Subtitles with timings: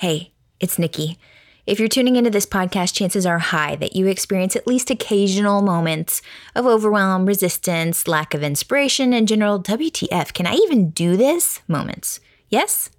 [0.00, 1.16] Hey, it's Nikki.
[1.64, 5.62] If you're tuning into this podcast, chances are high that you experience at least occasional
[5.62, 6.20] moments
[6.54, 12.20] of overwhelm, resistance, lack of inspiration, and general WTF, can I even do this moments.
[12.50, 12.90] Yes?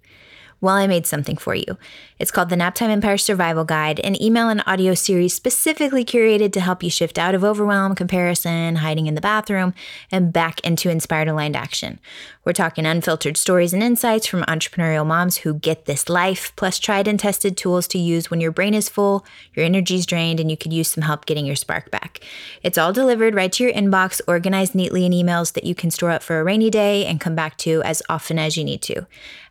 [0.59, 1.78] Well, I made something for you.
[2.17, 6.62] It's called the Naptime Empire Survival Guide, an email and audio series specifically curated to
[6.62, 9.75] help you shift out of overwhelm, comparison, hiding in the bathroom,
[10.12, 11.99] and back into inspired aligned action.
[12.43, 17.08] We're talking unfiltered stories and insights from entrepreneurial moms who get this life, plus tried
[17.08, 20.58] and tested tools to use when your brain is full, your energy's drained, and you
[20.58, 22.21] could use some help getting your spark back.
[22.63, 26.09] It's all delivered right to your inbox, organized neatly in emails that you can store
[26.09, 29.05] up for a rainy day and come back to as often as you need to.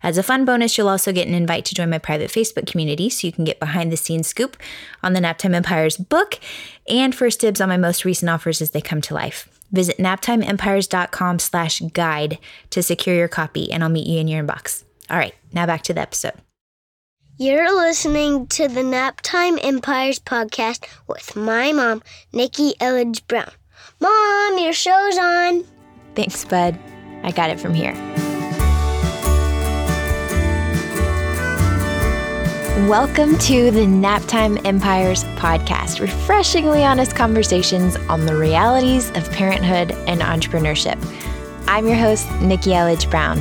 [0.06, 3.10] As a fun bonus, you'll also get an invite to join my private Facebook community
[3.10, 4.56] so you can get behind the scenes scoop
[5.02, 6.38] on the Naptime Empires book
[6.88, 9.48] and first dibs on my most recent offers as they come to life.
[9.72, 12.38] Visit naptimeempires.com slash guide
[12.70, 14.84] to secure your copy and I'll meet you in your inbox.
[15.10, 16.34] All right, now back to the episode.
[17.36, 22.00] You're listening to the Naptime Empires podcast with my mom,
[22.32, 23.50] Nikki Elledge Brown.
[23.98, 25.64] Mom, your show's on.
[26.14, 26.78] Thanks, bud.
[27.24, 27.92] I got it from here.
[32.84, 40.20] Welcome to the Naptime Empires podcast, refreshingly honest conversations on the realities of parenthood and
[40.20, 41.02] entrepreneurship.
[41.66, 43.40] I'm your host, Nikki Elledge Brown.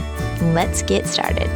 [0.54, 1.50] Let's get started.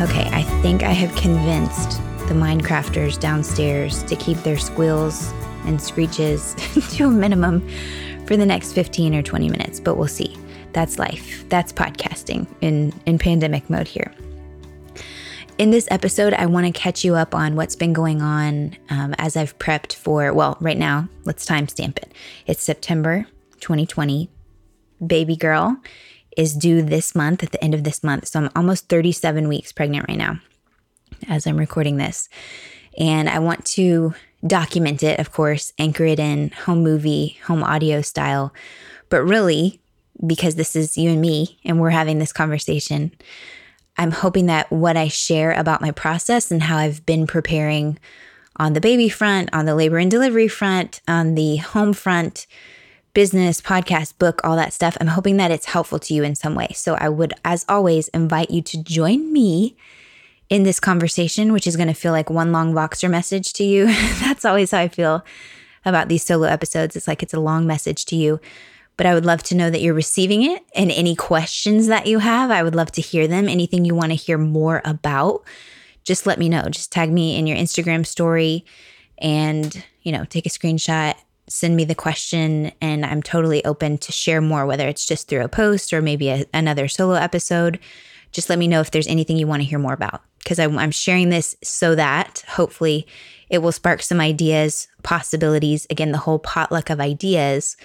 [0.00, 5.30] Okay, I think I have convinced the Minecrafters downstairs to keep their squeals
[5.66, 6.54] and screeches
[6.92, 7.60] to a minimum
[8.26, 10.34] for the next 15 or 20 minutes, but we'll see.
[10.72, 11.48] That's life.
[11.48, 14.12] That's podcasting in, in pandemic mode here.
[15.58, 19.14] In this episode, I want to catch you up on what's been going on um,
[19.18, 22.12] as I've prepped for, well, right now, let's timestamp it.
[22.46, 23.26] It's September
[23.60, 24.30] 2020.
[25.04, 25.76] Baby girl
[26.36, 28.28] is due this month, at the end of this month.
[28.28, 30.38] So I'm almost 37 weeks pregnant right now
[31.28, 32.28] as I'm recording this.
[32.96, 34.14] And I want to
[34.46, 38.52] document it, of course, anchor it in home movie, home audio style.
[39.08, 39.80] But really,
[40.26, 43.12] because this is you and me and we're having this conversation,
[43.96, 47.98] I'm hoping that what I share about my process and how I've been preparing
[48.56, 52.46] on the baby front, on the labor and delivery front, on the home front,
[53.14, 56.54] business, podcast, book, all that stuff, I'm hoping that it's helpful to you in some
[56.54, 56.68] way.
[56.74, 59.76] So I would, as always, invite you to join me
[60.48, 63.86] in this conversation, which is going to feel like one long Voxer message to you.
[64.20, 65.24] That's always how I feel
[65.84, 66.96] about these solo episodes.
[66.96, 68.40] It's like it's a long message to you
[68.98, 72.18] but I would love to know that you're receiving it and any questions that you
[72.18, 72.50] have.
[72.50, 73.48] I would love to hear them.
[73.48, 75.44] Anything you want to hear more about,
[76.02, 76.64] just let me know.
[76.68, 78.66] Just tag me in your Instagram story
[79.18, 81.14] and, you know, take a screenshot,
[81.48, 85.44] send me the question, and I'm totally open to share more, whether it's just through
[85.44, 87.78] a post or maybe a, another solo episode.
[88.32, 90.90] Just let me know if there's anything you want to hear more about because I'm
[90.90, 93.06] sharing this so that hopefully
[93.48, 95.86] it will spark some ideas, possibilities.
[95.88, 97.76] Again, the whole potluck of ideas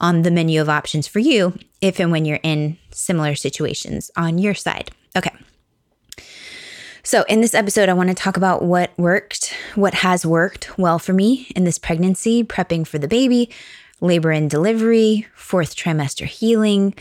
[0.00, 4.38] on the menu of options for you if and when you're in similar situations on
[4.38, 4.90] your side.
[5.16, 5.32] Okay.
[7.02, 10.98] So, in this episode, I want to talk about what worked, what has worked well
[10.98, 13.48] for me in this pregnancy, prepping for the baby,
[14.00, 16.94] labor and delivery, fourth trimester healing.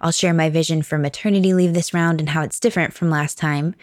[0.00, 3.38] I'll share my vision for maternity leave this round and how it's different from last
[3.38, 3.76] time.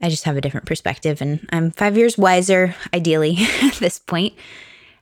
[0.00, 4.34] I just have a different perspective, and I'm five years wiser, ideally, at this point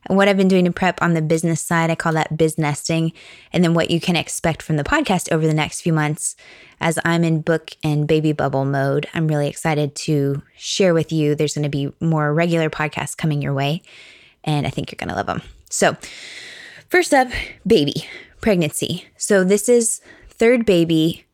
[0.09, 3.12] what I've been doing to prep on the business side, I call that biz nesting.
[3.53, 6.37] And then what you can expect from the podcast over the next few months
[6.81, 9.09] as I'm in book and baby bubble mode.
[9.14, 11.34] I'm really excited to share with you.
[11.34, 13.82] There's going to be more regular podcasts coming your way,
[14.44, 15.43] and I think you're going to love them.
[15.70, 15.97] So,
[16.88, 17.28] first up,
[17.66, 18.06] baby
[18.41, 19.06] pregnancy.
[19.16, 21.25] So, this is third baby,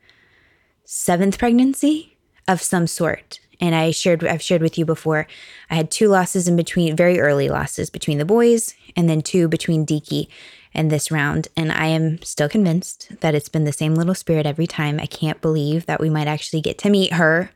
[0.85, 2.17] seventh pregnancy
[2.47, 5.27] of some sort and I shared I've shared with you before.
[5.71, 9.49] I had two losses in between, very early losses between the boys, and then two
[9.49, 10.29] between Deaky
[10.75, 11.49] and this round.
[11.57, 14.99] And I am still convinced that it's been the same little spirit every time.
[15.01, 17.51] I can't believe that we might actually get to meet her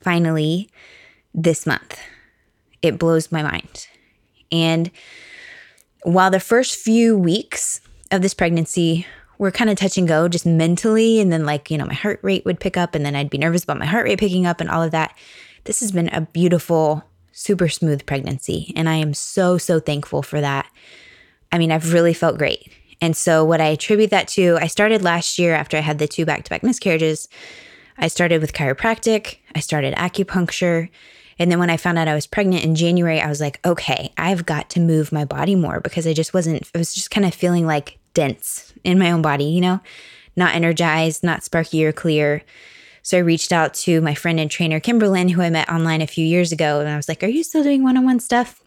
[0.00, 0.68] finally
[1.34, 1.98] this month.
[2.82, 3.86] It blows my mind.
[4.50, 4.90] And
[6.02, 9.06] while the first few weeks of this pregnancy
[9.40, 11.18] were kind of touch and go just mentally.
[11.18, 13.38] And then, like, you know, my heart rate would pick up, and then I'd be
[13.38, 15.16] nervous about my heart rate picking up and all of that.
[15.64, 17.02] This has been a beautiful,
[17.32, 18.70] super smooth pregnancy.
[18.76, 20.70] And I am so, so thankful for that.
[21.50, 22.70] I mean, I've really felt great.
[23.00, 26.06] And so, what I attribute that to, I started last year after I had the
[26.06, 27.26] two back to back miscarriages.
[27.96, 30.90] I started with chiropractic, I started acupuncture.
[31.38, 34.12] And then when I found out I was pregnant in January, I was like, okay,
[34.18, 37.26] I've got to move my body more because I just wasn't, I was just kind
[37.26, 39.80] of feeling like dense in my own body, you know,
[40.36, 42.42] not energized, not sparky or clear.
[43.02, 46.06] So I reached out to my friend and trainer, Kimberlyn, who I met online a
[46.06, 46.80] few years ago.
[46.80, 48.62] And I was like, Are you still doing one on one stuff?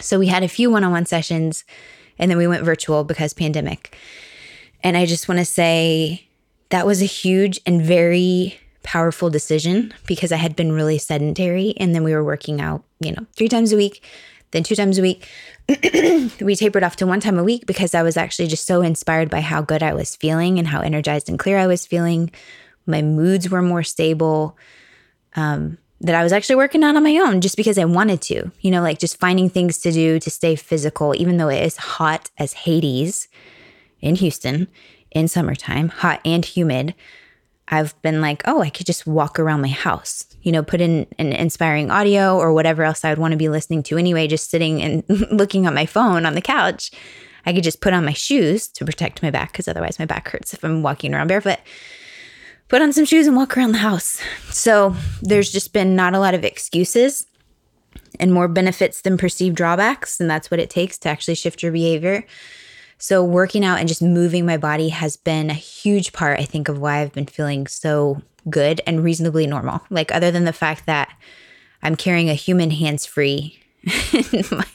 [0.00, 1.64] So we had a few one on one sessions
[2.18, 3.96] and then we went virtual because pandemic.
[4.82, 6.28] And I just want to say
[6.70, 11.74] that was a huge and very powerful decision because I had been really sedentary.
[11.78, 14.02] And then we were working out, you know, three times a week,
[14.52, 15.28] then two times a week.
[16.40, 19.30] we tapered off to one time a week because I was actually just so inspired
[19.30, 22.30] by how good I was feeling and how energized and clear I was feeling.
[22.86, 24.56] My moods were more stable.
[25.34, 28.50] Um, that I was actually working on on my own just because I wanted to,
[28.60, 31.76] you know, like just finding things to do to stay physical, even though it is
[31.76, 33.28] hot as Hades
[34.00, 34.68] in Houston
[35.10, 36.94] in summertime, hot and humid.
[37.68, 41.06] I've been like, oh, I could just walk around my house, you know, put in
[41.18, 44.50] an inspiring audio or whatever else I would want to be listening to anyway, just
[44.50, 45.02] sitting and
[45.32, 46.92] looking at my phone on the couch.
[47.44, 50.28] I could just put on my shoes to protect my back because otherwise my back
[50.28, 51.58] hurts if I'm walking around barefoot.
[52.68, 54.20] Put on some shoes and walk around the house.
[54.50, 57.24] So there's just been not a lot of excuses
[58.18, 60.18] and more benefits than perceived drawbacks.
[60.20, 62.24] And that's what it takes to actually shift your behavior.
[62.98, 66.68] So, working out and just moving my body has been a huge part, I think,
[66.68, 69.82] of why I've been feeling so good and reasonably normal.
[69.90, 71.14] Like, other than the fact that
[71.82, 73.60] I'm carrying a human hands free
[74.32, 74.66] in, my,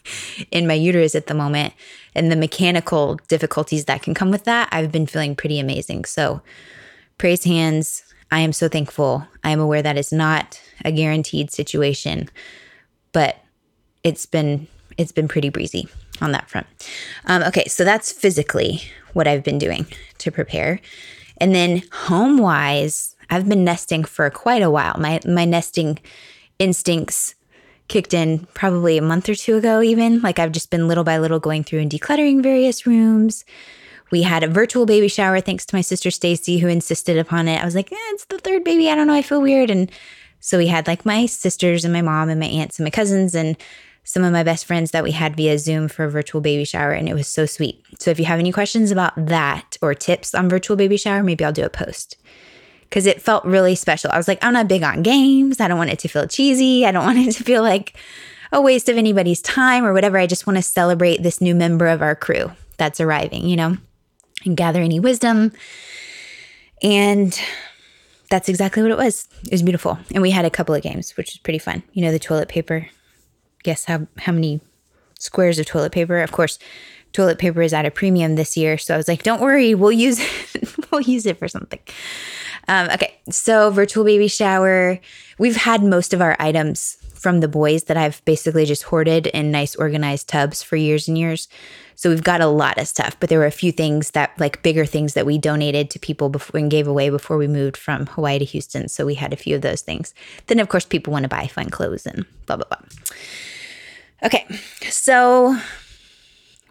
[0.51, 1.73] in my uterus at the moment
[2.13, 6.05] and the mechanical difficulties that can come with that, I've been feeling pretty amazing.
[6.05, 6.41] So,
[7.17, 8.03] praise hands.
[8.29, 9.27] I am so thankful.
[9.43, 12.29] I am aware that it's not a guaranteed situation,
[13.13, 13.37] but
[14.03, 14.67] it's been
[14.97, 15.87] it's been pretty breezy
[16.21, 16.67] on that front.
[17.25, 18.81] Um, okay, so that's physically
[19.13, 19.85] what I've been doing
[20.19, 20.79] to prepare.
[21.37, 24.95] And then home wise, I've been nesting for quite a while.
[24.99, 25.99] My my nesting
[26.59, 27.35] instincts
[27.87, 30.21] kicked in probably a month or two ago even.
[30.21, 33.43] Like I've just been little by little going through and decluttering various rooms.
[34.11, 37.61] We had a virtual baby shower thanks to my sister Stacy who insisted upon it.
[37.61, 38.89] I was like, eh, "It's the third baby.
[38.89, 39.13] I don't know.
[39.13, 39.89] I feel weird." And
[40.39, 43.33] so we had like my sisters and my mom and my aunts and my cousins
[43.33, 43.57] and
[44.03, 46.91] some of my best friends that we had via Zoom for a virtual baby shower,
[46.91, 47.83] and it was so sweet.
[47.99, 51.45] So if you have any questions about that or tips on virtual baby shower, maybe
[51.45, 52.17] I'll do a post
[52.91, 54.11] because it felt really special.
[54.11, 55.61] I was like, I'm not big on games.
[55.61, 56.85] I don't want it to feel cheesy.
[56.85, 57.95] I don't want it to feel like
[58.51, 60.17] a waste of anybody's time or whatever.
[60.17, 63.77] I just want to celebrate this new member of our crew that's arriving, you know,
[64.43, 65.53] and gather any wisdom.
[66.83, 67.39] And
[68.29, 69.27] that's exactly what it was.
[69.45, 69.97] It was beautiful.
[70.13, 71.83] And we had a couple of games, which was pretty fun.
[71.93, 72.87] You know, the toilet paper
[73.63, 74.61] guess how how many
[75.19, 76.19] squares of toilet paper.
[76.19, 76.59] Of course,
[77.13, 79.91] toilet paper is at a premium this year, so I was like, "Don't worry, we'll
[79.91, 80.75] use it.
[80.91, 81.79] we'll use it for something."
[82.67, 84.99] Um, okay, so virtual baby shower.
[85.37, 89.51] We've had most of our items from the boys that I've basically just hoarded in
[89.51, 91.47] nice organized tubs for years and years.
[91.93, 94.63] So we've got a lot of stuff, but there were a few things that like
[94.63, 98.07] bigger things that we donated to people before and gave away before we moved from
[98.07, 98.89] Hawaii to Houston.
[98.89, 100.15] So we had a few of those things.
[100.47, 102.79] Then of course people want to buy fun clothes and blah blah blah.
[104.23, 104.47] Okay,
[104.89, 105.55] so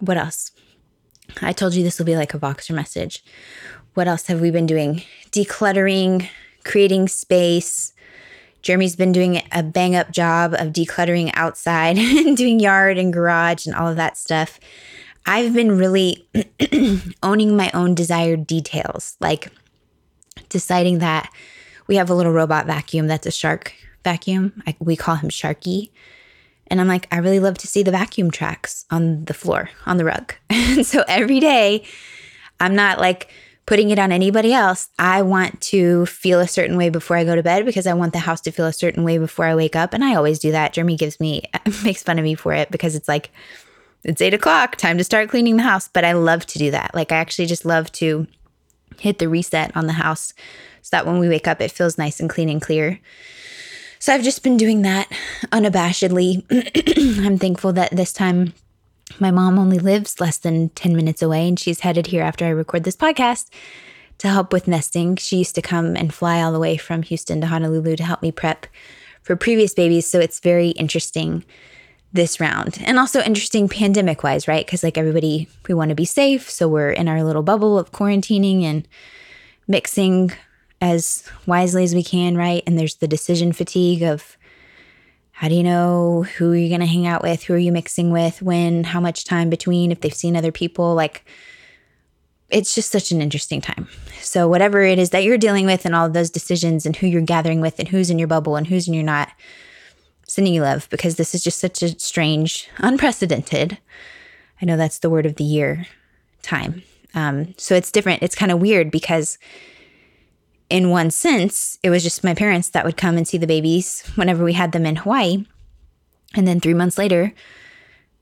[0.01, 0.51] what else?
[1.41, 3.23] I told you this will be like a Voxer message.
[3.95, 5.03] What else have we been doing?
[5.31, 6.29] Decluttering,
[6.65, 7.93] creating space.
[8.63, 13.67] Jeremy's been doing a bang up job of decluttering outside and doing yard and garage
[13.67, 14.61] and all of that stuff.
[15.27, 16.27] I've been really
[17.23, 19.53] owning my own desired details, like
[20.49, 21.31] deciding that
[21.87, 23.75] we have a little robot vacuum that's a shark
[24.05, 24.63] vacuum.
[24.67, 25.91] I, we call him Sharky
[26.71, 29.97] and I'm like, I really love to see the vacuum tracks on the floor, on
[29.97, 30.35] the rug.
[30.51, 31.85] and so every day,
[32.61, 33.29] I'm not like
[33.67, 34.89] putting it on anybody else.
[34.99, 38.13] I want to feel a certain way before I go to bed because I want
[38.13, 39.95] the house to feel a certain way before I wake up.
[39.95, 40.73] And I always do that.
[40.73, 41.43] Jeremy gives me,
[41.85, 43.31] makes fun of me for it because it's like,
[44.03, 45.89] it's eight o'clock, time to start cleaning the house.
[45.89, 46.95] But I love to do that.
[46.95, 48.27] Like, I actually just love to
[48.99, 50.35] hit the reset on the house
[50.83, 52.99] so that when we wake up, it feels nice and clean and clear.
[53.99, 55.09] So I've just been doing that
[55.53, 56.45] unabashedly.
[57.27, 58.55] I'm thankful that this time
[59.19, 62.51] my mom only lives less than 10 minutes away and she's headed here after I
[62.51, 63.49] record this podcast
[64.19, 65.17] to help with nesting.
[65.17, 68.23] She used to come and fly all the way from Houston to Honolulu to help
[68.23, 68.67] me prep
[69.23, 70.07] for previous babies.
[70.07, 71.45] So it's very interesting
[72.13, 74.67] this round and also interesting pandemic wise, right?
[74.67, 76.51] Because like everybody, we want to be safe.
[76.51, 78.87] So we're in our little bubble of quarantining and
[79.69, 80.33] mixing
[80.81, 82.63] as wisely as we can, right?
[82.67, 84.37] And there's the decision fatigue of
[85.41, 88.11] how do you know who you're going to hang out with, who are you mixing
[88.11, 90.95] with, when, how much time between, if they've seen other people.
[90.95, 91.25] Like,
[92.51, 93.89] it's just such an interesting time.
[94.21, 97.07] So, whatever it is that you're dealing with, and all of those decisions, and who
[97.07, 99.31] you're gathering with, and who's in your bubble, and who's in your not,
[100.29, 103.79] sending you love because this is just such a strange, unprecedented.
[104.61, 105.87] I know that's the word of the year
[106.43, 106.83] time.
[107.15, 108.23] Um, so it's different.
[108.23, 109.39] It's kind of weird because
[110.71, 114.09] in one sense, it was just my parents that would come and see the babies
[114.15, 115.45] whenever we had them in Hawaii.
[116.35, 117.35] And then three months later,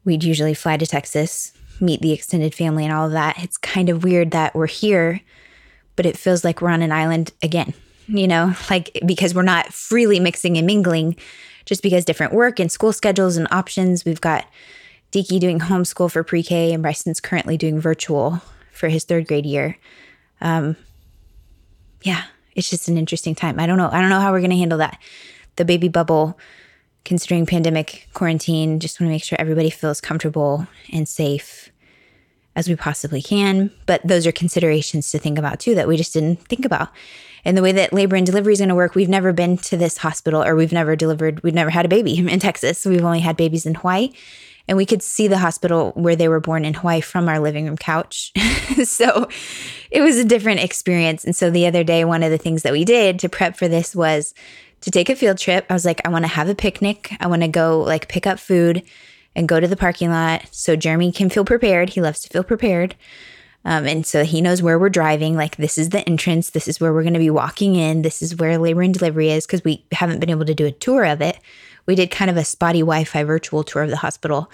[0.04, 3.42] we'd usually fly to Texas, meet the extended family and all of that.
[3.42, 5.20] It's kind of weird that we're here,
[5.94, 7.74] but it feels like we're on an island again,
[8.06, 11.16] you know, like because we're not freely mixing and mingling
[11.66, 14.06] just because different work and school schedules and options.
[14.06, 14.46] We've got
[15.12, 18.40] Deaky doing homeschool for pre K, and Bryson's currently doing virtual
[18.72, 19.76] for his third grade year.
[20.40, 20.76] Um,
[22.02, 22.24] yeah,
[22.58, 23.60] it's just an interesting time.
[23.60, 23.88] I don't know.
[23.90, 25.00] I don't know how we're going to handle that.
[25.56, 26.38] The baby bubble,
[27.04, 31.70] considering pandemic quarantine, just want to make sure everybody feels comfortable and safe
[32.56, 33.70] as we possibly can.
[33.86, 36.88] But those are considerations to think about too that we just didn't think about.
[37.44, 39.76] And the way that labor and delivery is going to work, we've never been to
[39.76, 42.84] this hospital or we've never delivered, we've never had a baby in Texas.
[42.84, 44.12] We've only had babies in Hawaii
[44.68, 47.64] and we could see the hospital where they were born in Hawaii from our living
[47.64, 48.32] room couch.
[48.84, 49.28] so
[49.90, 51.24] it was a different experience.
[51.24, 53.66] And so the other day, one of the things that we did to prep for
[53.66, 54.34] this was
[54.82, 55.64] to take a field trip.
[55.70, 57.16] I was like, I want to have a picnic.
[57.18, 58.82] I want to go like pick up food
[59.34, 61.90] and go to the parking lot so Jeremy can feel prepared.
[61.90, 62.94] He loves to feel prepared.
[63.64, 65.36] Um, and so he knows where we're driving.
[65.36, 66.50] Like, this is the entrance.
[66.50, 68.02] This is where we're going to be walking in.
[68.02, 70.72] This is where labor and delivery is because we haven't been able to do a
[70.72, 71.38] tour of it
[71.88, 74.52] we did kind of a spotty Wi Fi virtual tour of the hospital.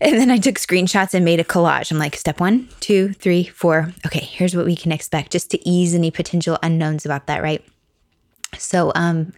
[0.00, 1.90] And then I took screenshots and made a collage.
[1.90, 3.92] I'm like, step one, two, three, four.
[4.06, 7.64] Okay, here's what we can expect just to ease any potential unknowns about that, right?
[8.56, 9.32] So, um,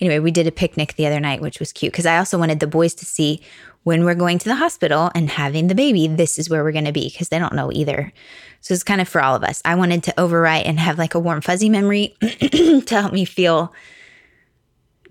[0.00, 2.60] anyway, we did a picnic the other night, which was cute because I also wanted
[2.60, 3.42] the boys to see
[3.84, 6.86] when we're going to the hospital and having the baby, this is where we're going
[6.86, 8.12] to be because they don't know either.
[8.60, 9.60] So it's kind of for all of us.
[9.64, 13.72] I wanted to overwrite and have like a warm, fuzzy memory to help me feel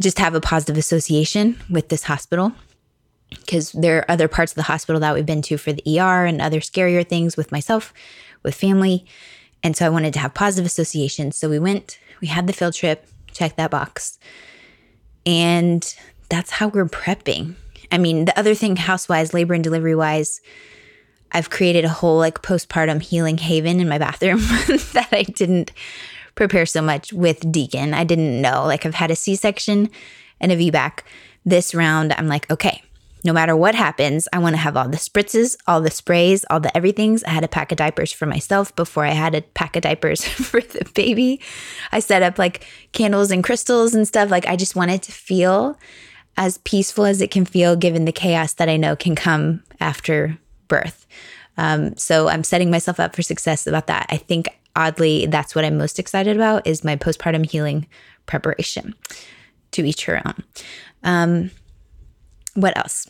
[0.01, 2.51] just have a positive association with this hospital
[3.29, 6.25] because there are other parts of the hospital that we've been to for the ER
[6.25, 7.93] and other scarier things with myself,
[8.41, 9.05] with family.
[9.61, 11.35] And so I wanted to have positive associations.
[11.35, 14.17] So we went, we had the field trip, checked that box.
[15.25, 15.95] And
[16.29, 17.55] that's how we're prepping.
[17.93, 20.41] I mean, the other thing, housewise, labor and delivery wise,
[21.31, 24.39] I've created a whole like postpartum healing haven in my bathroom
[24.93, 25.71] that I didn't
[26.33, 27.93] prepare so much with Deacon.
[27.93, 28.65] I didn't know.
[28.65, 29.91] Like I've had a C-section
[30.41, 31.01] and a VBAC.
[31.45, 32.81] This round, I'm like, okay,
[33.23, 36.59] no matter what happens, I want to have all the spritzes, all the sprays, all
[36.59, 37.23] the everythings.
[37.25, 40.23] I had a pack of diapers for myself before I had a pack of diapers
[40.27, 41.39] for the baby.
[41.91, 44.31] I set up like candles and crystals and stuff.
[44.31, 45.77] Like I just wanted to feel
[46.37, 50.37] as peaceful as it can feel given the chaos that I know can come after
[50.67, 51.05] birth.
[51.57, 54.07] Um, so I'm setting myself up for success about that.
[54.09, 57.87] I think oddly, that's what I'm most excited about is my postpartum healing
[58.25, 58.95] preparation.
[59.71, 60.43] To each her own.
[61.03, 61.49] Um,
[62.53, 63.07] what else?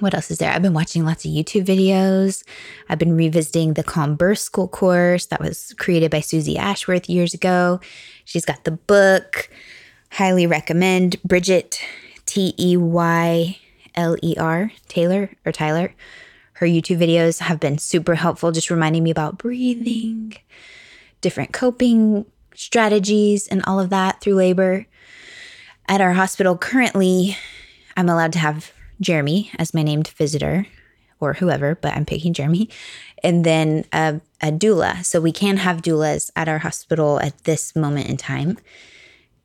[0.00, 0.50] What else is there?
[0.50, 2.42] I've been watching lots of YouTube videos.
[2.88, 7.34] I've been revisiting the Calm Birth School course that was created by Susie Ashworth years
[7.34, 7.78] ago.
[8.24, 9.50] She's got the book.
[10.14, 11.80] Highly recommend Bridget
[12.26, 13.58] T E Y
[13.94, 15.94] L E R Taylor or Tyler
[16.54, 20.34] her YouTube videos have been super helpful, just reminding me about breathing,
[21.20, 24.86] different coping strategies, and all of that through labor.
[25.88, 27.36] At our hospital currently,
[27.96, 30.66] I'm allowed to have Jeremy as my named visitor
[31.18, 32.70] or whoever, but I'm picking Jeremy.
[33.22, 35.04] And then a, a doula.
[35.04, 38.58] So we can have doulas at our hospital at this moment in time.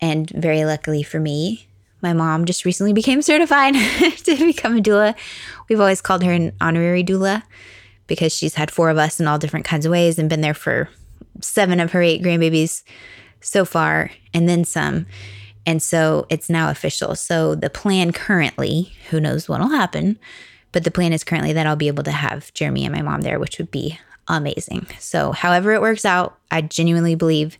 [0.01, 1.67] And very luckily for me,
[2.01, 3.73] my mom just recently became certified
[4.23, 5.15] to become a doula.
[5.67, 7.43] We've always called her an honorary doula
[8.07, 10.53] because she's had four of us in all different kinds of ways and been there
[10.53, 10.89] for
[11.41, 12.83] seven of her eight grandbabies
[13.41, 15.05] so far, and then some.
[15.65, 17.15] And so it's now official.
[17.15, 20.19] So the plan currently, who knows what'll happen,
[20.71, 23.21] but the plan is currently that I'll be able to have Jeremy and my mom
[23.21, 24.87] there, which would be amazing.
[24.99, 27.57] So, however it works out, I genuinely believe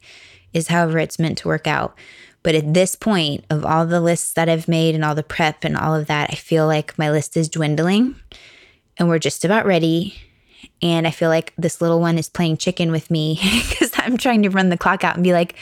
[0.53, 1.97] is however it's meant to work out.
[2.41, 5.63] But at this point of all the lists that I've made and all the prep
[5.63, 8.15] and all of that, I feel like my list is dwindling
[8.97, 10.15] and we're just about ready.
[10.81, 14.43] And I feel like this little one is playing chicken with me because I'm trying
[14.43, 15.55] to run the clock out and be like,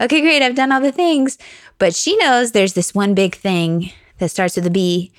[0.00, 1.38] okay, great, I've done all the things.
[1.78, 5.12] But she knows there's this one big thing that starts with a B,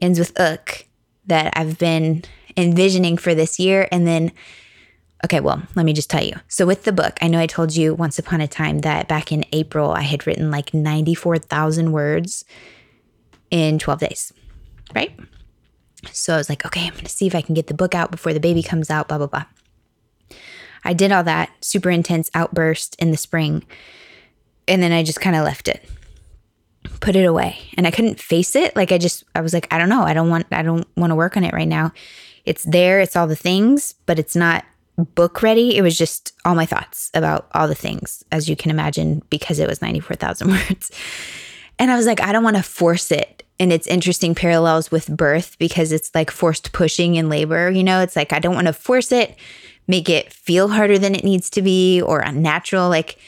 [0.00, 0.86] ends with ook,
[1.26, 2.24] that I've been
[2.56, 3.88] envisioning for this year.
[3.92, 4.32] And then
[5.24, 6.34] Okay, well, let me just tell you.
[6.48, 9.30] So, with the book, I know I told you once upon a time that back
[9.32, 12.44] in April, I had written like 94,000 words
[13.50, 14.32] in 12 days,
[14.94, 15.18] right?
[16.10, 17.94] So, I was like, okay, I'm going to see if I can get the book
[17.94, 19.44] out before the baby comes out, blah, blah, blah.
[20.84, 23.64] I did all that super intense outburst in the spring.
[24.66, 25.86] And then I just kind of left it,
[27.00, 27.58] put it away.
[27.76, 28.74] And I couldn't face it.
[28.74, 30.02] Like, I just, I was like, I don't know.
[30.02, 31.92] I don't want, I don't want to work on it right now.
[32.46, 34.64] It's there, it's all the things, but it's not
[35.04, 35.76] book ready.
[35.76, 39.58] It was just all my thoughts about all the things, as you can imagine, because
[39.58, 40.90] it was 94,000 words.
[41.78, 43.44] And I was like, I don't want to force it.
[43.58, 47.70] And it's interesting parallels with birth because it's like forced pushing in labor.
[47.70, 49.36] You know, it's like, I don't want to force it,
[49.86, 53.18] make it feel harder than it needs to be or unnatural, like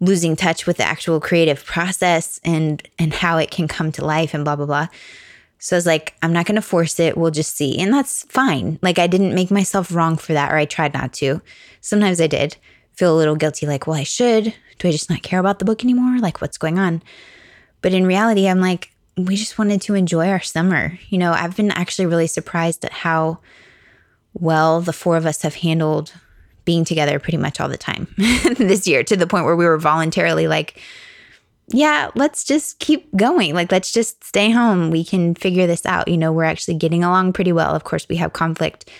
[0.00, 4.34] losing touch with the actual creative process and and how it can come to life
[4.34, 4.88] and blah blah blah.
[5.62, 7.16] So I was like, I'm not going to force it.
[7.16, 7.78] We'll just see.
[7.78, 8.80] And that's fine.
[8.82, 11.40] Like, I didn't make myself wrong for that, or I tried not to.
[11.80, 12.56] Sometimes I did
[12.94, 14.52] feel a little guilty, like, well, I should.
[14.80, 16.18] Do I just not care about the book anymore?
[16.18, 17.00] Like, what's going on?
[17.80, 20.98] But in reality, I'm like, we just wanted to enjoy our summer.
[21.10, 23.38] You know, I've been actually really surprised at how
[24.34, 26.12] well the four of us have handled
[26.64, 28.12] being together pretty much all the time
[28.58, 30.82] this year to the point where we were voluntarily like,
[31.72, 33.54] yeah, let's just keep going.
[33.54, 34.90] Like, let's just stay home.
[34.90, 36.08] We can figure this out.
[36.08, 37.74] You know, we're actually getting along pretty well.
[37.74, 38.90] Of course, we have conflict.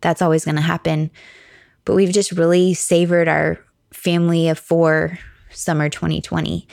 [0.00, 1.10] That's always going to happen.
[1.84, 3.58] But we've just really savored our
[3.92, 5.18] family of four
[5.50, 6.68] summer 2020.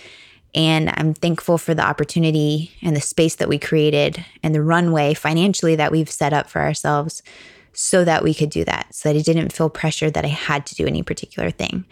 [0.53, 5.13] And I'm thankful for the opportunity and the space that we created and the runway
[5.13, 7.21] financially that we've set up for ourselves
[7.73, 10.65] so that we could do that, so that I didn't feel pressure that I had
[10.67, 11.85] to do any particular thing.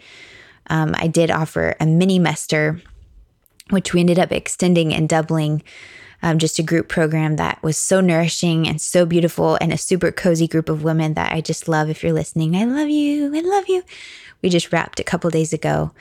[0.68, 2.80] Um, I did offer a mini mester
[3.70, 5.62] which we ended up extending and doubling.
[6.22, 10.10] Um, just a group program that was so nourishing and so beautiful, and a super
[10.10, 11.90] cozy group of women that I just love.
[11.90, 13.36] If you're listening, I love you.
[13.36, 13.82] I love you.
[14.42, 15.92] We just wrapped a couple days ago.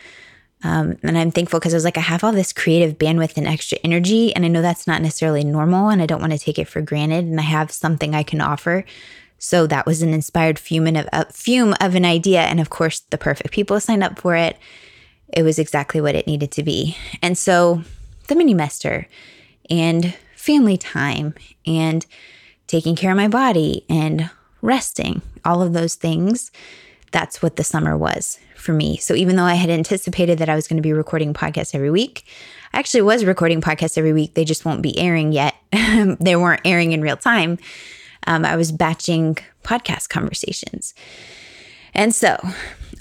[0.64, 3.46] Um, and I'm thankful because I was like, I have all this creative bandwidth and
[3.46, 4.34] extra energy.
[4.34, 6.82] And I know that's not necessarily normal, and I don't want to take it for
[6.82, 7.26] granted.
[7.26, 8.86] And I have something I can offer.
[9.38, 12.42] So that was an inspired fume of, a fume of an idea.
[12.42, 14.58] And of course, the perfect people signed up for it
[15.36, 16.98] it was exactly what it needed to be.
[17.22, 17.84] And so
[18.28, 19.08] the mini mester
[19.70, 21.36] and family time
[21.68, 22.06] and
[22.68, 24.30] taking care of my body and
[24.62, 26.52] resting, all of those things,
[27.12, 28.98] that's what the summer was for me.
[28.98, 31.92] So even though I had anticipated that I was going to be recording podcasts every
[31.92, 32.26] week,
[32.74, 34.34] I actually was recording podcasts every week.
[34.34, 35.56] They just won't be airing yet.
[36.20, 37.60] they weren't airing in real time.
[38.28, 40.94] Um, I was batching podcast conversations.
[41.94, 42.38] And so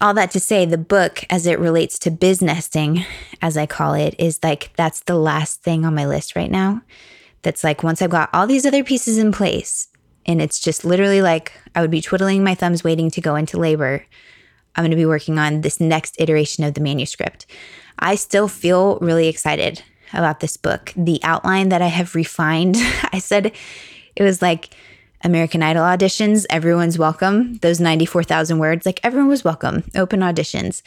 [0.00, 3.04] all that to say, the book, as it relates to biz nesting,
[3.40, 6.82] as I call it, is like that's the last thing on my list right now.
[7.42, 9.88] That's like once I've got all these other pieces in place,
[10.26, 13.58] and it's just literally like I would be twiddling my thumbs waiting to go into
[13.58, 14.04] labor.
[14.76, 17.46] I'm going to be working on this next iteration of the manuscript.
[17.98, 20.92] I still feel really excited about this book.
[20.96, 22.76] The outline that I have refined,
[23.12, 23.52] I said
[24.16, 24.70] it was like
[25.24, 27.54] American Idol auditions, everyone's welcome.
[27.62, 29.82] Those 94,000 words, like everyone was welcome.
[29.96, 30.82] Open auditions.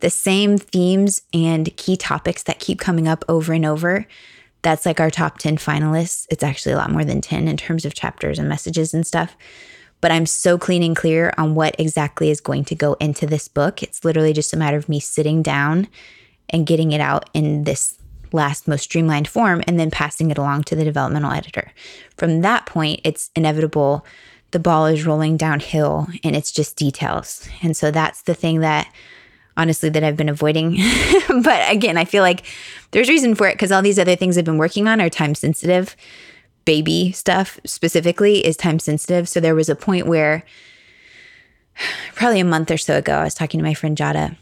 [0.00, 4.06] The same themes and key topics that keep coming up over and over.
[4.62, 6.26] That's like our top 10 finalists.
[6.30, 9.36] It's actually a lot more than 10 in terms of chapters and messages and stuff.
[10.00, 13.46] But I'm so clean and clear on what exactly is going to go into this
[13.46, 13.82] book.
[13.82, 15.86] It's literally just a matter of me sitting down
[16.48, 17.98] and getting it out in this
[18.32, 21.72] last most streamlined form and then passing it along to the developmental editor.
[22.16, 24.04] From that point, it's inevitable
[24.52, 27.48] the ball is rolling downhill and it's just details.
[27.62, 28.92] And so that's the thing that
[29.56, 30.78] honestly that I've been avoiding.
[31.42, 32.44] but again, I feel like
[32.92, 35.34] there's reason for it because all these other things I've been working on are time
[35.34, 35.96] sensitive.
[36.64, 39.28] Baby stuff specifically is time sensitive.
[39.28, 40.44] So there was a point where
[42.14, 44.36] probably a month or so ago, I was talking to my friend Jada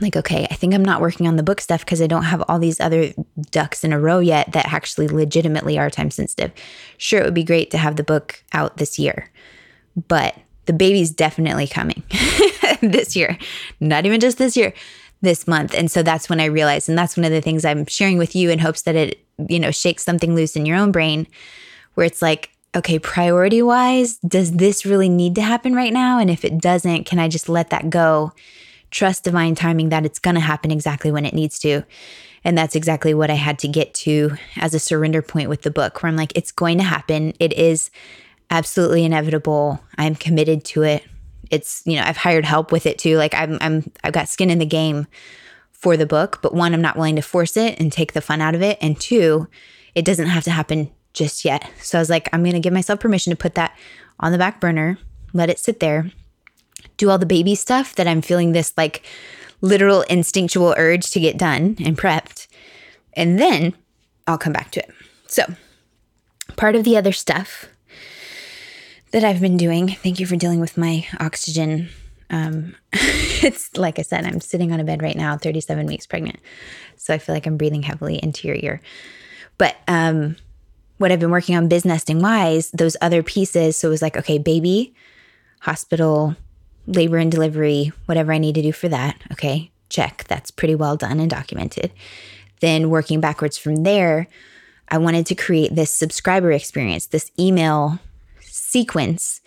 [0.00, 2.42] like, okay, I think I'm not working on the book stuff because I don't have
[2.48, 3.12] all these other
[3.50, 6.52] ducks in a row yet that actually legitimately are time sensitive.
[6.98, 9.30] Sure, it would be great to have the book out this year,
[10.08, 10.34] but
[10.66, 12.02] the baby's definitely coming
[12.80, 13.38] this year,
[13.80, 14.72] not even just this year,
[15.20, 15.74] this month.
[15.74, 18.34] And so that's when I realized, and that's one of the things I'm sharing with
[18.34, 21.26] you in hopes that it, you know, shakes something loose in your own brain
[21.94, 26.18] where it's like, okay, priority wise, does this really need to happen right now?
[26.18, 28.32] And if it doesn't, can I just let that go?
[28.94, 31.82] Trust divine timing that it's going to happen exactly when it needs to.
[32.44, 35.70] And that's exactly what I had to get to as a surrender point with the
[35.70, 37.34] book, where I'm like, it's going to happen.
[37.40, 37.90] It is
[38.50, 39.80] absolutely inevitable.
[39.98, 41.02] I'm committed to it.
[41.50, 43.16] It's, you know, I've hired help with it too.
[43.16, 45.08] Like I'm, I'm, I've got skin in the game
[45.72, 48.40] for the book, but one, I'm not willing to force it and take the fun
[48.40, 48.78] out of it.
[48.80, 49.48] And two,
[49.96, 51.68] it doesn't have to happen just yet.
[51.80, 53.76] So I was like, I'm going to give myself permission to put that
[54.20, 54.98] on the back burner,
[55.32, 56.12] let it sit there
[56.96, 59.04] do all the baby stuff that I'm feeling this like
[59.60, 62.46] literal instinctual urge to get done and prepped.
[63.14, 63.74] And then
[64.26, 64.90] I'll come back to it.
[65.26, 65.44] So,
[66.56, 67.66] part of the other stuff
[69.12, 71.88] that I've been doing, thank you for dealing with my oxygen.
[72.30, 76.40] Um, it's like I said, I'm sitting on a bed right now, 37 weeks pregnant.
[76.96, 78.80] So I feel like I'm breathing heavily into your ear.
[79.56, 80.36] But um,
[80.98, 83.76] what I've been working on biz nesting wise, those other pieces.
[83.76, 84.94] So it was like, okay, baby,
[85.60, 86.36] hospital,
[86.86, 89.20] labor and delivery, whatever I need to do for that.
[89.32, 90.24] Okay, check.
[90.28, 91.92] That's pretty well done and documented.
[92.60, 94.28] Then working backwards from there,
[94.88, 97.98] I wanted to create this subscriber experience, this email
[98.40, 99.40] sequence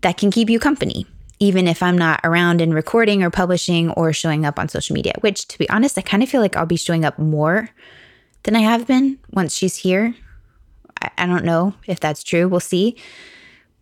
[0.00, 1.06] that can keep you company,
[1.38, 5.14] even if I'm not around and recording or publishing or showing up on social media,
[5.20, 7.70] which to be honest, I kind of feel like I'll be showing up more
[8.42, 10.14] than I have been once she's here.
[11.00, 12.48] I, I don't know if that's true.
[12.48, 12.96] We'll see.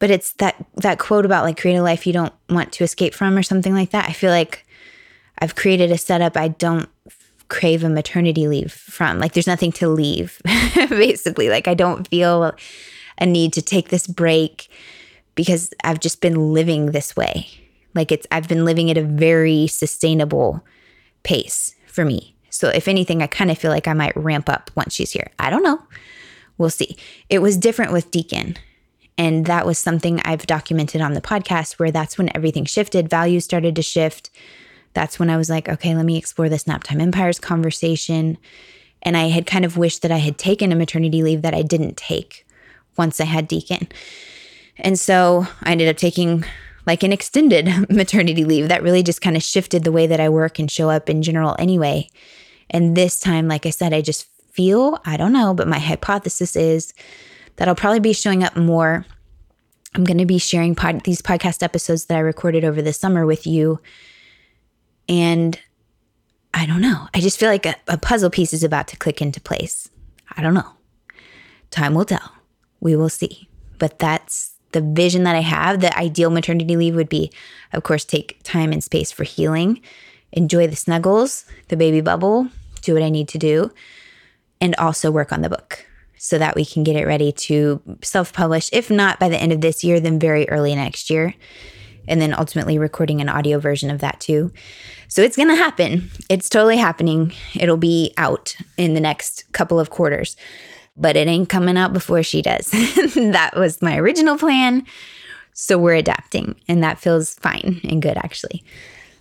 [0.00, 3.14] But it's that that quote about like create a life you don't want to escape
[3.14, 4.08] from or something like that.
[4.08, 4.66] I feel like
[5.38, 6.88] I've created a setup I don't
[7.48, 9.18] crave a maternity leave from.
[9.18, 10.40] Like there's nothing to leave,
[10.88, 11.50] basically.
[11.50, 12.54] Like I don't feel
[13.18, 14.68] a need to take this break
[15.34, 17.48] because I've just been living this way.
[17.94, 20.64] Like it's I've been living at a very sustainable
[21.22, 22.34] pace for me.
[22.48, 25.30] So if anything, I kind of feel like I might ramp up once she's here.
[25.38, 25.82] I don't know.
[26.58, 26.96] We'll see.
[27.28, 28.56] It was different with Deacon.
[29.20, 33.44] And that was something I've documented on the podcast where that's when everything shifted, values
[33.44, 34.30] started to shift
[34.92, 38.38] that's when I was like, okay, let me explore this Naptime Empires conversation.
[39.02, 41.62] And I had kind of wished that I had taken a maternity leave that I
[41.62, 42.46] didn't take
[42.96, 43.88] once I had Deacon.
[44.78, 46.44] And so I ended up taking
[46.86, 50.28] like an extended maternity leave that really just kind of shifted the way that I
[50.28, 52.08] work and show up in general anyway.
[52.68, 56.56] And this time, like I said, I just feel, I don't know, but my hypothesis
[56.56, 56.92] is
[57.60, 59.04] that I'll probably be showing up more.
[59.94, 63.26] I'm going to be sharing pod- these podcast episodes that I recorded over the summer
[63.26, 63.80] with you
[65.10, 65.60] and
[66.54, 67.06] I don't know.
[67.12, 69.90] I just feel like a, a puzzle piece is about to click into place.
[70.38, 70.72] I don't know.
[71.70, 72.32] Time will tell.
[72.80, 73.50] We will see.
[73.78, 75.80] But that's the vision that I have.
[75.80, 77.30] The ideal maternity leave would be,
[77.74, 79.82] of course, take time and space for healing,
[80.32, 82.48] enjoy the snuggles, the baby bubble,
[82.80, 83.70] do what I need to do,
[84.62, 85.84] and also work on the book
[86.22, 88.68] so that we can get it ready to self publish.
[88.74, 91.34] If not by the end of this year, then very early next year
[92.06, 94.52] and then ultimately recording an audio version of that too.
[95.08, 96.10] So it's going to happen.
[96.28, 97.32] It's totally happening.
[97.54, 100.36] It'll be out in the next couple of quarters,
[100.94, 102.66] but it ain't coming out before she does.
[103.14, 104.84] that was my original plan.
[105.54, 108.62] So we're adapting, and that feels fine and good actually.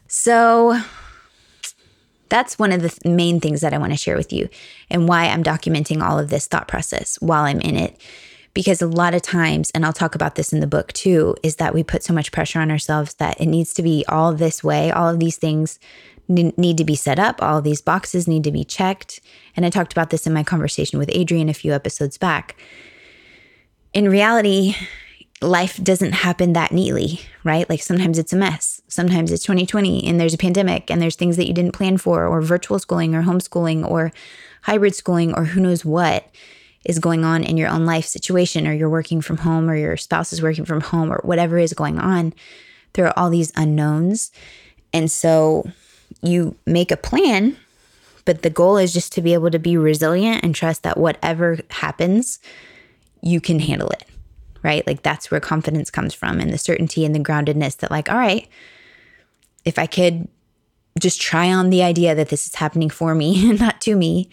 [0.07, 0.81] So
[2.29, 4.49] that's one of the main things that I want to share with you
[4.89, 7.99] and why I'm documenting all of this thought process while I'm in it
[8.53, 11.57] because a lot of times, and I'll talk about this in the book too, is
[11.57, 14.63] that we put so much pressure on ourselves that it needs to be all this
[14.63, 15.79] way, all of these things
[16.27, 19.19] need to be set up, all of these boxes need to be checked.
[19.55, 22.55] And I talked about this in my conversation with Adrian a few episodes back.
[23.93, 24.75] In reality,
[25.41, 27.67] life doesn't happen that neatly, right?
[27.67, 28.68] Like sometimes it's a mess.
[28.89, 32.25] Sometimes it's 2020 and there's a pandemic and there's things that you didn't plan for,
[32.25, 34.11] or virtual schooling, or homeschooling, or
[34.63, 36.27] hybrid schooling, or who knows what
[36.85, 39.95] is going on in your own life situation, or you're working from home, or your
[39.95, 42.33] spouse is working from home, or whatever is going on,
[42.93, 44.31] there are all these unknowns.
[44.91, 45.69] And so
[46.21, 47.57] you make a plan,
[48.25, 51.59] but the goal is just to be able to be resilient and trust that whatever
[51.69, 52.39] happens,
[53.21, 54.05] you can handle it,
[54.63, 54.85] right?
[54.87, 58.17] Like that's where confidence comes from and the certainty and the groundedness that, like, all
[58.17, 58.47] right,
[59.69, 60.27] if I could
[60.99, 64.29] just try on the idea that this is happening for me and not to me,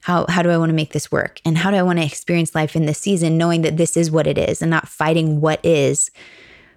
[0.00, 1.40] how how do I want to make this work?
[1.44, 4.10] And how do I want to experience life in this season knowing that this is
[4.10, 6.10] what it is and not fighting what is,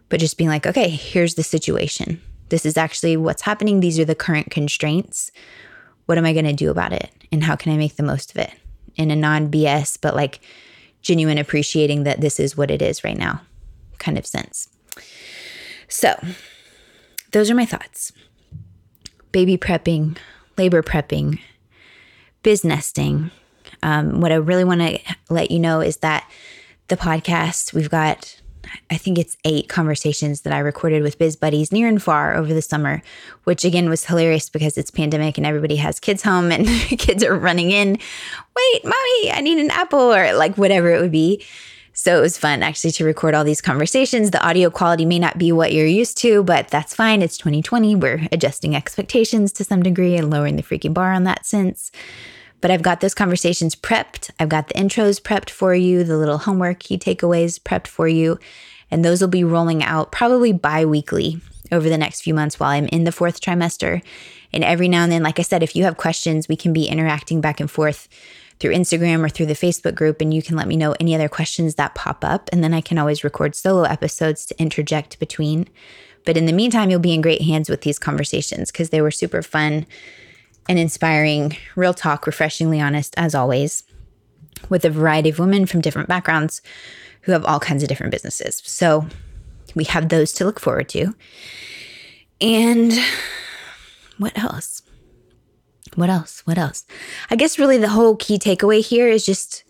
[0.10, 2.22] but just being like, okay, here's the situation.
[2.50, 3.82] This is actually what's happening.
[3.82, 5.32] These are the current constraints.
[6.06, 7.12] What am I going to do about it?
[7.32, 8.54] And how can I make the most of it
[8.96, 10.40] in a non BS, but like
[11.02, 13.42] genuine appreciating that this is what it is right now
[14.00, 14.70] kind of sense.
[15.88, 16.20] So,
[17.32, 18.12] those are my thoughts.
[19.32, 20.18] Baby prepping,
[20.58, 21.40] labor prepping,
[22.44, 23.32] biz nesting.
[23.84, 26.30] Um, what I really want to let you know is that
[26.88, 28.42] the podcast, we've got,
[28.90, 32.54] I think it's eight conversations that I recorded with biz buddies near and far over
[32.54, 33.02] the summer,
[33.44, 36.66] which again was hilarious because it's pandemic and everybody has kids home and
[36.98, 37.90] kids are running in.
[38.56, 41.46] Wait, mommy, I need an apple or like whatever it would be.
[42.00, 44.30] So it was fun actually to record all these conversations.
[44.30, 47.24] The audio quality may not be what you're used to, but that's fine.
[47.24, 47.96] It's 2020.
[47.96, 51.92] We're adjusting expectations to some degree and lowering the freaking bar on that sense.
[52.62, 54.30] But I've got those conversations prepped.
[54.40, 58.38] I've got the intros prepped for you, the little homework key takeaways prepped for you.
[58.92, 62.70] And those will be rolling out probably bi weekly over the next few months while
[62.70, 64.04] I'm in the fourth trimester.
[64.54, 66.86] And every now and then, like I said, if you have questions, we can be
[66.86, 68.08] interacting back and forth
[68.60, 71.30] through Instagram or through the Facebook group, and you can let me know any other
[71.30, 72.50] questions that pop up.
[72.52, 75.68] And then I can always record solo episodes to interject between.
[76.26, 79.12] But in the meantime, you'll be in great hands with these conversations because they were
[79.12, 79.86] super fun
[80.68, 83.84] and inspiring, real talk, refreshingly honest, as always,
[84.70, 86.62] with a variety of women from different backgrounds
[87.22, 88.62] who have all kinds of different businesses.
[88.66, 89.08] So
[89.76, 91.14] we have those to look forward to.
[92.42, 92.94] And
[94.18, 94.82] what else?
[95.98, 96.42] What else?
[96.46, 96.86] What else?
[97.32, 99.64] I guess really the whole key takeaway here is just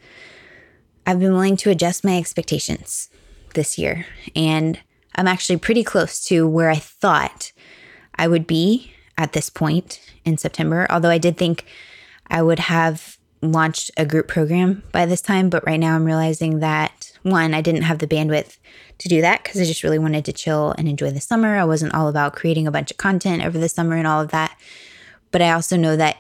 [1.06, 3.10] I've been willing to adjust my expectations
[3.54, 4.06] this year.
[4.36, 4.78] And
[5.16, 7.54] I'm actually pretty close to where I thought
[8.16, 10.86] I would be at this point in September.
[10.90, 11.64] Although I did think
[12.28, 15.50] I would have launched a group program by this time.
[15.50, 18.58] But right now I'm realizing that one, I didn't have the bandwidth
[18.98, 21.58] to do that because I just really wanted to chill and enjoy the summer.
[21.58, 24.32] I wasn't all about creating a bunch of content over the summer and all of
[24.32, 24.58] that.
[25.32, 26.18] But I also know that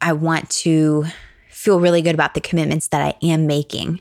[0.00, 1.06] I want to
[1.48, 4.00] feel really good about the commitments that I am making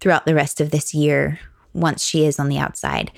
[0.00, 1.38] throughout the rest of this year
[1.72, 3.10] once she is on the outside.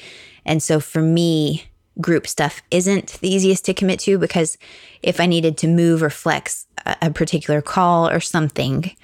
[0.45, 1.65] And so for me,
[2.01, 4.59] group stuff isn't the easiest to commit to because
[5.03, 8.95] if I needed to move or flex a, particular call or something,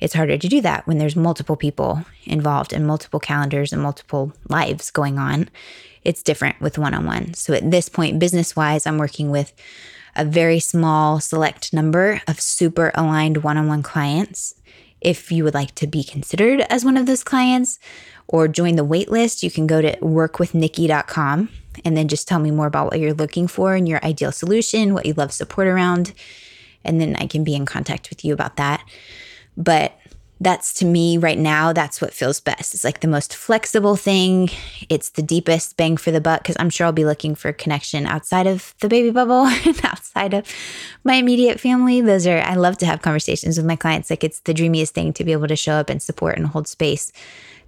[0.00, 4.32] it's harder to do that when there's multiple people involved and multiple calendars and multiple
[4.48, 5.48] lives going on.
[6.04, 7.34] It's different with one on one.
[7.34, 9.52] So at this point, business wise, I'm working with
[10.16, 14.54] a very small select number of super aligned one on one clients.
[15.00, 17.78] If you would like to be considered as one of those clients
[18.26, 21.48] or join the waitlist, you can go to workwithnikki.com
[21.84, 24.94] and then just tell me more about what you're looking for and your ideal solution,
[24.94, 26.12] what you love support around.
[26.84, 28.84] And then I can be in contact with you about that.
[29.56, 29.98] But
[30.40, 32.74] that's to me right now, that's what feels best.
[32.74, 34.50] It's like the most flexible thing.
[34.88, 38.06] It's the deepest bang for the buck because I'm sure I'll be looking for connection
[38.06, 40.46] outside of the baby bubble and outside of
[41.04, 42.02] my immediate family.
[42.02, 44.10] Those are, I love to have conversations with my clients.
[44.10, 46.68] Like it's the dreamiest thing to be able to show up and support and hold
[46.68, 47.12] space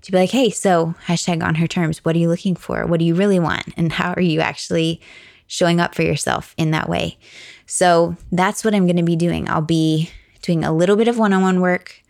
[0.02, 2.86] to be like, hey, so hashtag on her terms, what are you looking for?
[2.86, 3.64] What do you really want?
[3.76, 5.00] And how are you actually
[5.46, 7.18] showing up for yourself in that way?
[7.66, 9.48] So that's what I'm going to be doing.
[9.48, 10.10] I'll be
[10.42, 12.02] doing a little bit of one on one work,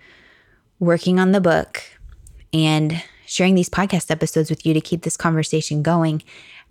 [0.80, 1.82] working on the book,
[2.52, 6.22] and sharing these podcast episodes with you to keep this conversation going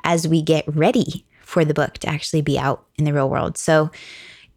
[0.04, 3.58] as we get ready for the book to actually be out in the real world.
[3.58, 3.92] So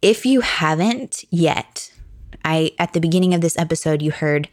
[0.01, 1.91] if you haven't yet,
[2.43, 4.49] I at the beginning of this episode you heard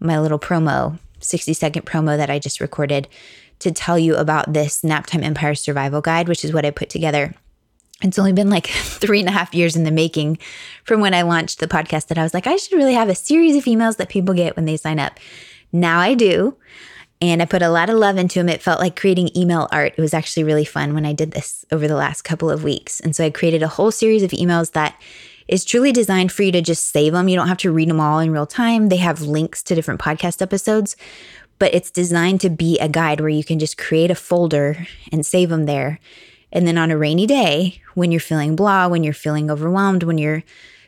[0.00, 3.08] my little promo 60 second promo that I just recorded
[3.60, 7.34] to tell you about this Naptime Empire Survival Guide, which is what I put together.
[8.02, 10.38] It's only been like three and a half years in the making
[10.84, 13.14] from when I launched the podcast that I was like, I should really have a
[13.14, 15.18] series of emails that people get when they sign up.
[15.72, 16.56] Now I do.
[17.22, 18.48] And I put a lot of love into them.
[18.48, 19.92] It felt like creating email art.
[19.96, 22.98] It was actually really fun when I did this over the last couple of weeks.
[22.98, 24.98] And so I created a whole series of emails that
[25.46, 27.28] is truly designed for you to just save them.
[27.28, 28.88] You don't have to read them all in real time.
[28.88, 30.96] They have links to different podcast episodes,
[31.58, 35.26] but it's designed to be a guide where you can just create a folder and
[35.26, 36.00] save them there.
[36.52, 40.18] And then on a rainy day, when you're feeling blah, when you're feeling overwhelmed, when
[40.18, 40.42] you're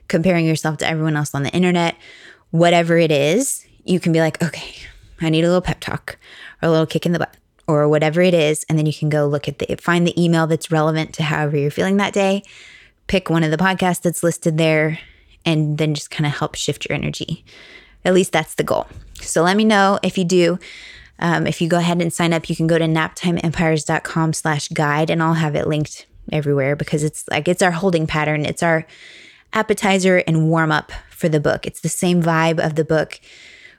[0.08, 1.96] comparing yourself to everyone else on the internet,
[2.50, 4.74] whatever it is, you can be like, okay,
[5.20, 6.18] I need a little pep talk
[6.60, 8.64] or a little kick in the butt or whatever it is.
[8.68, 11.56] And then you can go look at the, find the email that's relevant to however
[11.56, 12.42] you're feeling that day
[13.06, 14.98] pick one of the podcasts that's listed there
[15.44, 17.44] and then just kind of help shift your energy.
[18.04, 18.86] At least that's the goal.
[19.20, 20.58] So let me know if you do.
[21.18, 25.10] Um, if you go ahead and sign up, you can go to naptimeempires.com slash guide
[25.10, 28.44] and I'll have it linked everywhere because it's like it's our holding pattern.
[28.44, 28.86] It's our
[29.52, 31.66] appetizer and warm up for the book.
[31.66, 33.20] It's the same vibe of the book,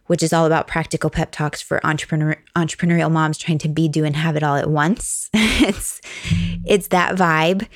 [0.06, 4.06] which is all about practical pep talks for entrepreneur entrepreneurial moms trying to be, do,
[4.06, 5.30] and have it all at once.
[5.34, 6.02] it's
[6.65, 7.67] it's that vibe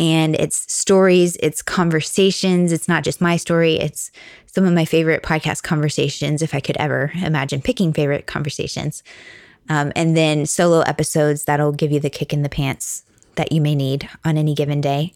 [0.00, 2.72] and it's stories, it's conversations.
[2.72, 4.10] It's not just my story, it's
[4.46, 9.02] some of my favorite podcast conversations, if I could ever imagine picking favorite conversations.
[9.68, 13.04] Um, and then solo episodes that'll give you the kick in the pants
[13.36, 15.12] that you may need on any given day.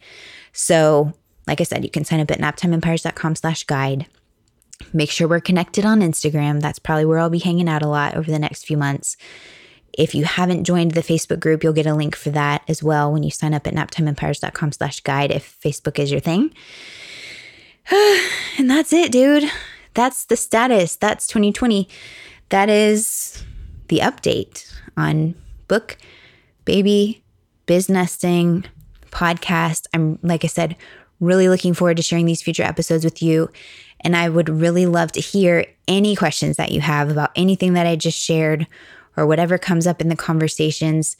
[0.52, 1.14] So,
[1.46, 4.06] like I said, you can sign up at naptimeempires.com slash guide.
[4.92, 6.60] Make sure we're connected on Instagram.
[6.60, 9.16] That's probably where I'll be hanging out a lot over the next few months.
[9.96, 13.12] If you haven't joined the Facebook group, you'll get a link for that as well
[13.12, 16.52] when you sign up at naptimeempires.com slash guide if Facebook is your thing.
[18.58, 19.50] and that's it, dude.
[19.94, 20.96] That's the status.
[20.96, 21.88] That's 2020.
[22.48, 23.44] That is
[23.88, 25.34] the update on
[25.68, 25.96] book,
[26.64, 27.22] baby,
[27.66, 28.64] biz nesting,
[29.10, 29.86] podcast.
[29.94, 30.76] I'm, like I said,
[31.20, 33.50] really looking forward to sharing these future episodes with you.
[34.00, 37.86] And I would really love to hear any questions that you have about anything that
[37.86, 38.66] I just shared
[39.16, 41.16] or whatever comes up in the conversations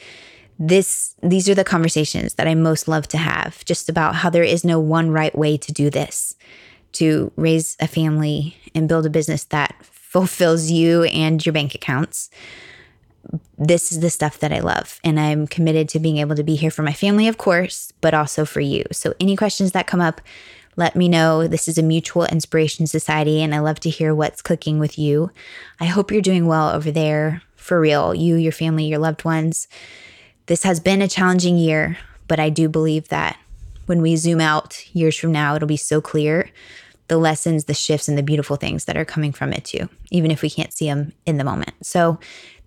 [0.59, 4.45] this these are the conversations that I most love to have just about how there
[4.45, 6.37] is no one right way to do this
[6.93, 12.31] to raise a family and build a business that fulfills you and your bank accounts
[13.59, 16.55] this is the stuff that I love and I'm committed to being able to be
[16.55, 20.01] here for my family of course but also for you so any questions that come
[20.01, 20.21] up
[20.77, 21.47] let me know.
[21.47, 25.31] This is a mutual inspiration society, and I love to hear what's cooking with you.
[25.79, 29.68] I hope you're doing well over there for real, you, your family, your loved ones.
[30.46, 31.96] This has been a challenging year,
[32.29, 33.38] But I do believe that
[33.87, 36.50] when we zoom out years from now, it'll be so clear
[37.09, 40.31] the lessons, the shifts, and the beautiful things that are coming from it too, even
[40.31, 41.72] if we can't see them in the moment.
[41.83, 42.18] So,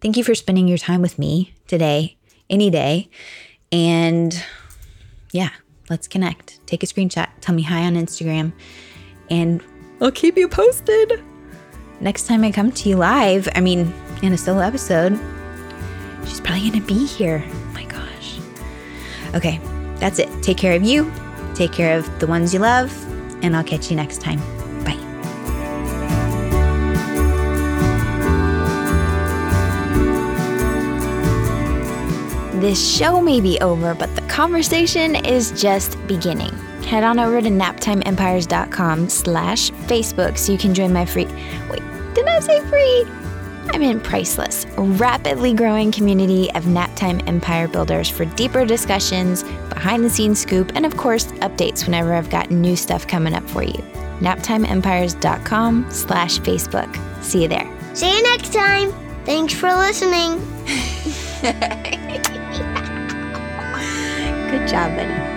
[0.02, 2.18] thank you for spending your time with me today,
[2.50, 3.10] any day.
[3.72, 4.44] And
[5.32, 5.50] yeah,
[5.90, 6.60] let's connect.
[6.68, 8.54] Take a screenshot, tell me hi on Instagram,
[9.30, 9.64] and
[10.02, 11.24] I'll keep you posted.
[12.00, 15.20] Next time I come to you live, I mean, in a solo episode,
[16.26, 17.44] she's probably gonna be here.
[17.48, 18.40] Oh my gosh.
[19.34, 19.60] Okay,
[19.96, 20.30] that's it.
[20.44, 21.12] Take care of you,
[21.56, 22.94] take care of the ones you love,
[23.44, 24.40] and I'll catch you next time.
[24.84, 24.96] Bye.
[32.60, 36.56] This show may be over, but the conversation is just beginning.
[36.84, 41.26] Head on over to naptimeempires.com slash Facebook so you can join my free...
[41.70, 41.82] Wait,
[42.18, 43.06] did I say free?
[43.70, 50.10] I'm in Priceless, rapidly growing community of Naptime Empire builders for deeper discussions, behind the
[50.10, 53.84] scenes scoop, and of course, updates whenever I've got new stuff coming up for you.
[54.20, 57.24] NaptimeEmpires.com slash Facebook.
[57.24, 57.72] See you there.
[57.94, 58.92] See you next time.
[59.26, 60.40] Thanks for listening.
[64.50, 65.37] Good job, buddy.